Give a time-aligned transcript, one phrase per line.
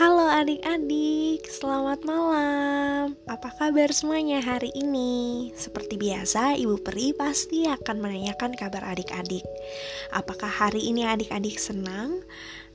[0.00, 3.12] Halo adik-adik, selamat malam.
[3.28, 5.52] Apa kabar semuanya hari ini?
[5.52, 9.44] Seperti biasa, Ibu Peri pasti akan menanyakan kabar adik-adik.
[10.08, 12.24] Apakah hari ini adik-adik senang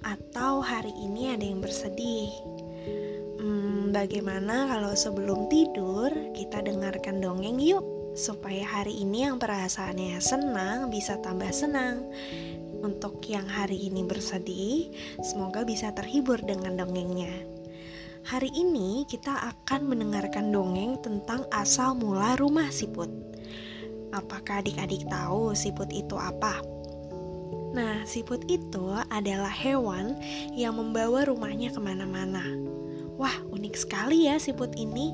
[0.06, 2.30] atau hari ini ada yang bersedih?
[3.42, 7.82] Hmm, bagaimana kalau sebelum tidur kita dengarkan dongeng yuk
[8.14, 12.06] supaya hari ini yang perasaannya senang bisa tambah senang
[12.82, 17.32] untuk yang hari ini bersedih, semoga bisa terhibur dengan dongengnya.
[18.26, 23.08] Hari ini kita akan mendengarkan dongeng tentang asal mula rumah siput.
[24.10, 26.58] Apakah adik-adik tahu siput itu apa?
[27.78, 30.18] Nah, siput itu adalah hewan
[30.58, 32.42] yang membawa rumahnya ke mana-mana.
[33.20, 35.14] Wah, unik sekali ya siput ini.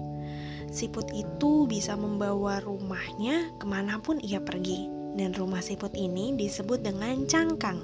[0.71, 6.83] Siput itu bisa membawa rumahnya ke mana pun ia pergi dan rumah siput ini disebut
[6.83, 7.79] dengan cangkang.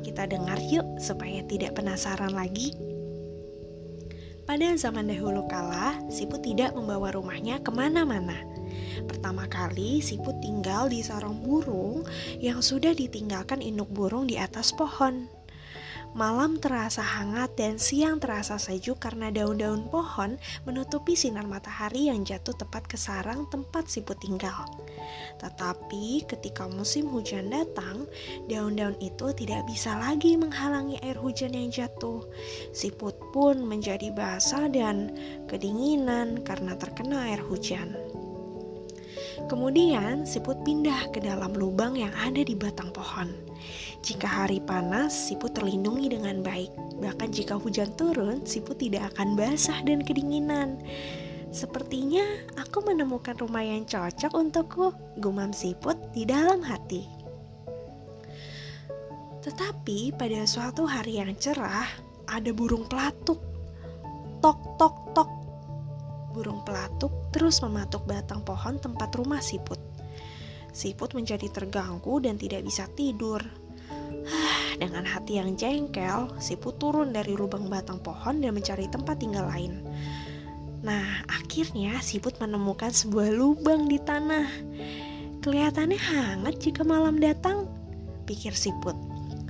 [0.00, 2.72] Kita dengar yuk supaya tidak penasaran lagi.
[4.48, 8.34] Pada zaman dahulu kala, siput tidak membawa rumahnya ke mana-mana.
[9.06, 12.02] Pertama kali, siput tinggal di sarang burung
[12.42, 15.30] yang sudah ditinggalkan induk burung di atas pohon.
[16.10, 22.50] Malam terasa hangat dan siang terasa sejuk karena daun-daun pohon menutupi sinar matahari yang jatuh
[22.58, 24.66] tepat ke sarang tempat siput tinggal.
[25.40, 28.04] Tetapi ketika musim hujan datang,
[28.46, 32.24] daun-daun itu tidak bisa lagi menghalangi air hujan yang jatuh.
[32.76, 35.16] Siput pun menjadi basah dan
[35.48, 37.96] kedinginan karena terkena air hujan.
[39.48, 43.32] Kemudian siput pindah ke dalam lubang yang ada di batang pohon.
[44.00, 46.72] Jika hari panas, siput terlindungi dengan baik.
[47.00, 50.80] Bahkan jika hujan turun, siput tidak akan basah dan kedinginan.
[51.50, 52.22] Sepertinya
[52.54, 57.06] aku menemukan rumah yang cocok untukku, gumam siput di dalam hati.
[59.42, 61.90] Tetapi pada suatu hari yang cerah,
[62.30, 63.42] ada burung pelatuk.
[64.40, 65.30] Tok tok tok
[66.30, 69.78] burung pelatuk terus mematuk batang pohon tempat rumah siput.
[70.70, 73.42] Siput menjadi terganggu dan tidak bisa tidur.
[74.78, 79.82] Dengan hati yang jengkel, siput turun dari lubang batang pohon dan mencari tempat tinggal lain.
[80.80, 84.48] Nah, akhirnya siput menemukan sebuah lubang di tanah.
[85.44, 87.68] Kelihatannya hangat jika malam datang,
[88.24, 88.96] pikir siput.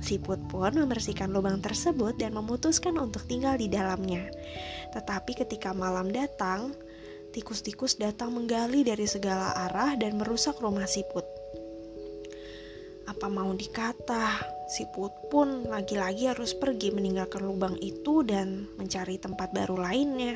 [0.01, 4.27] Siput pun membersihkan lubang tersebut dan memutuskan untuk tinggal di dalamnya.
[4.91, 6.75] Tetapi ketika malam datang,
[7.31, 11.23] tikus-tikus datang menggali dari segala arah dan merusak rumah siput.
[13.07, 19.79] Apa mau dikata, siput pun lagi-lagi harus pergi meninggalkan lubang itu dan mencari tempat baru
[19.79, 20.35] lainnya.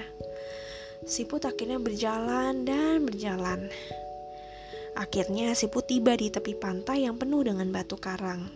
[1.05, 3.69] Siput akhirnya berjalan dan berjalan.
[4.97, 8.49] Akhirnya siput tiba di tepi pantai yang penuh dengan batu karang.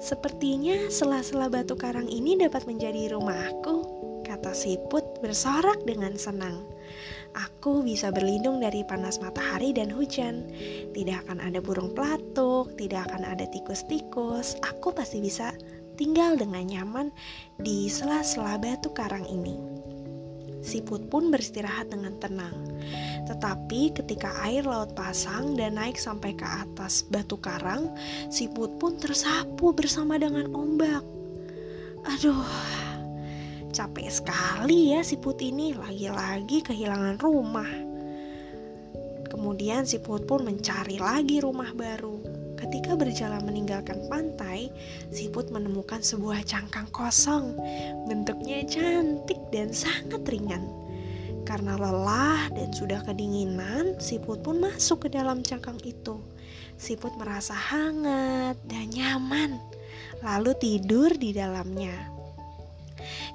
[0.00, 3.76] Sepertinya sela-sela batu karang ini dapat menjadi rumahku,
[4.24, 6.64] kata siput bersorak dengan senang.
[7.36, 10.48] Aku bisa berlindung dari panas matahari dan hujan.
[10.96, 14.56] Tidak akan ada burung pelatuk, tidak akan ada tikus-tikus.
[14.64, 15.52] Aku pasti bisa
[16.00, 17.12] tinggal dengan nyaman
[17.60, 19.67] di sela-sela batu karang ini.
[20.58, 22.54] Siput pun beristirahat dengan tenang.
[23.30, 27.92] Tetapi ketika air laut pasang dan naik sampai ke atas batu karang,
[28.32, 31.04] siput pun tersapu bersama dengan ombak.
[32.08, 32.46] Aduh,
[33.70, 37.70] capek sekali ya siput ini, lagi-lagi kehilangan rumah.
[39.28, 42.37] Kemudian siput pun mencari lagi rumah baru.
[42.58, 44.74] Ketika berjalan meninggalkan pantai,
[45.14, 47.54] siput menemukan sebuah cangkang kosong.
[48.10, 50.66] Bentuknya cantik dan sangat ringan.
[51.46, 56.20] Karena lelah dan sudah kedinginan, siput pun masuk ke dalam cangkang itu.
[56.76, 59.56] Siput merasa hangat dan nyaman,
[60.20, 61.94] lalu tidur di dalamnya.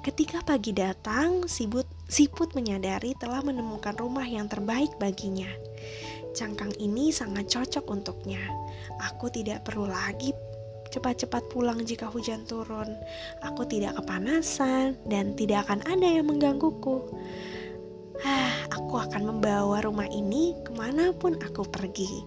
[0.04, 1.88] Ketika pagi datang, siput,
[2.54, 5.48] menyadari telah menemukan rumah yang terbaik baginya.
[6.34, 8.42] Cangkang ini sangat cocok untuknya.
[9.06, 10.34] Aku tidak perlu lagi
[10.90, 12.90] cepat-cepat pulang jika hujan turun.
[13.46, 17.06] Aku tidak kepanasan dan tidak akan ada yang menggangguku.
[18.18, 22.26] Hah, aku akan membawa rumah ini ke mana pun aku pergi.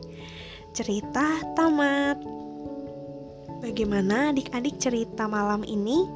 [0.72, 2.20] Cerita tamat.
[3.64, 6.08] Bagaimana adik-adik cerita malam ini?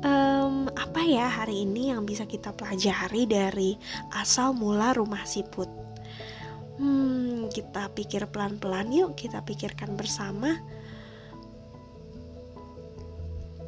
[0.00, 3.76] Um, apa ya hari ini yang bisa kita pelajari dari
[4.16, 5.91] asal mula rumah siput?
[6.80, 10.56] Hmm, kita pikir pelan-pelan yuk, kita pikirkan bersama.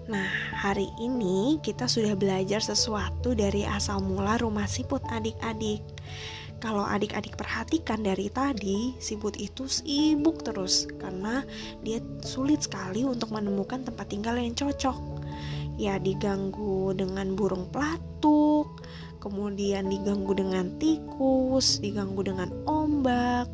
[0.05, 5.81] Nah, hari ini kita sudah belajar sesuatu dari asal mula rumah siput adik-adik.
[6.61, 11.45] Kalau adik-adik perhatikan dari tadi, siput itu sibuk terus karena
[11.85, 15.17] dia sulit sekali untuk menemukan tempat tinggal yang cocok.
[15.75, 18.87] ya diganggu dengan burung pelatuk,
[19.25, 23.49] kemudian diganggu dengan tikus, diganggu dengan ombak.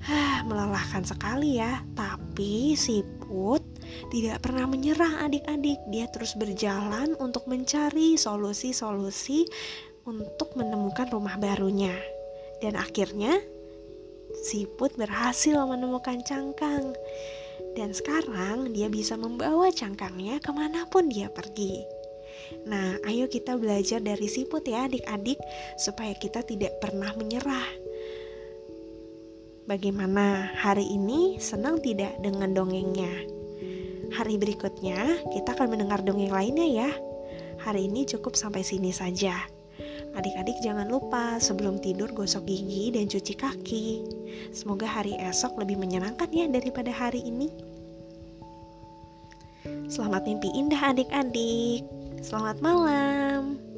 [0.00, 1.84] Hah, melelahkan sekali ya.
[1.92, 3.60] Tapi siput
[4.08, 5.76] tidak pernah menyerah adik-adik.
[5.92, 9.44] Dia terus berjalan untuk mencari solusi-solusi
[10.08, 11.92] untuk menemukan rumah barunya.
[12.64, 13.36] Dan akhirnya
[14.40, 16.96] siput berhasil menemukan cangkang.
[17.76, 21.99] Dan sekarang dia bisa membawa cangkangnya ke mana pun dia pergi.
[22.66, 25.40] Nah, ayo kita belajar dari siput ya adik-adik
[25.80, 27.68] supaya kita tidak pernah menyerah.
[29.70, 33.12] Bagaimana hari ini senang tidak dengan dongengnya?
[34.10, 36.90] Hari berikutnya kita akan mendengar dongeng lainnya ya.
[37.62, 39.36] Hari ini cukup sampai sini saja.
[40.10, 43.86] Adik-adik jangan lupa sebelum tidur gosok gigi dan cuci kaki.
[44.50, 47.46] Semoga hari esok lebih menyenangkan ya daripada hari ini.
[49.86, 51.99] Selamat mimpi indah adik-adik.
[52.20, 53.69] Selamat malam.